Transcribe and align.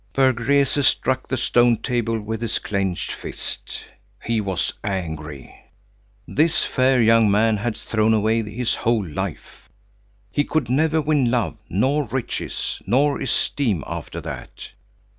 Berg 0.13 0.39
Rese 0.39 0.81
struck 0.83 1.27
the 1.27 1.37
stone 1.37 1.77
table 1.77 2.19
with 2.19 2.41
his 2.41 2.57
clenched 2.57 3.11
fist. 3.11 3.85
He 4.23 4.41
was 4.41 4.73
angry. 4.83 5.53
This 6.27 6.63
fair 6.65 6.99
young 6.99 7.29
man 7.29 7.57
had 7.57 7.77
thrown 7.77 8.11
away 8.15 8.41
his 8.41 8.73
whole 8.73 9.05
life. 9.05 9.69
He 10.31 10.43
could 10.43 10.71
never 10.71 10.99
win 10.99 11.29
love, 11.29 11.57
nor 11.69 12.05
riches, 12.05 12.81
nor 12.87 13.21
esteem 13.21 13.83
after 13.85 14.19
that. 14.21 14.69